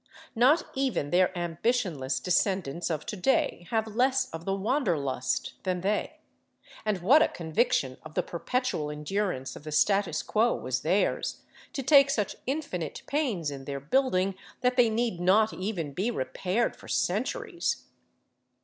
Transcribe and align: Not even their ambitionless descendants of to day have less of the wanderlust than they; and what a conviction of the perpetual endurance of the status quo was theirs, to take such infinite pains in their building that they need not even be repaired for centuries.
Not 0.33 0.63
even 0.73 1.11
their 1.11 1.27
ambitionless 1.37 2.19
descendants 2.19 2.89
of 2.89 3.05
to 3.05 3.15
day 3.15 3.67
have 3.69 3.85
less 3.85 4.31
of 4.31 4.45
the 4.45 4.55
wanderlust 4.55 5.53
than 5.61 5.81
they; 5.81 6.17
and 6.83 7.03
what 7.03 7.21
a 7.21 7.27
conviction 7.27 7.97
of 8.01 8.15
the 8.15 8.23
perpetual 8.23 8.89
endurance 8.89 9.55
of 9.55 9.63
the 9.63 9.71
status 9.71 10.23
quo 10.23 10.55
was 10.55 10.81
theirs, 10.81 11.43
to 11.73 11.83
take 11.83 12.09
such 12.09 12.35
infinite 12.47 13.03
pains 13.05 13.51
in 13.51 13.65
their 13.65 13.79
building 13.79 14.33
that 14.61 14.75
they 14.75 14.89
need 14.89 15.19
not 15.19 15.53
even 15.53 15.93
be 15.93 16.09
repaired 16.09 16.75
for 16.75 16.87
centuries. 16.87 17.83